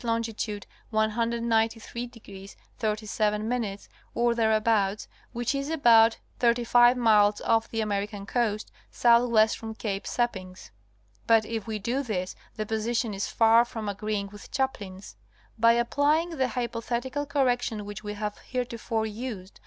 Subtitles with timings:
[0.03, 1.79] longi tude 193°
[2.79, 3.77] 37'
[4.15, 10.07] or thereabouts, which is about thirty five miles off the American coast southwest from Cape
[10.07, 10.71] Seppings.
[11.27, 15.17] But if we do this the position is far from agreeing with Chaplin's.
[15.59, 19.59] By applying the hypo _thetical correction which we have heretofore used.